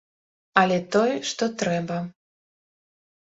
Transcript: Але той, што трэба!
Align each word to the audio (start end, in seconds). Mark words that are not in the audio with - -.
Але 0.61 0.77
той, 0.95 1.11
што 1.31 1.49
трэба! 1.63 1.97